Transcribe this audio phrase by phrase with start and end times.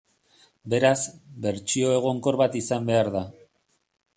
[0.73, 1.01] Beraz,
[1.43, 3.23] bertsio egonkor bat izan behar da.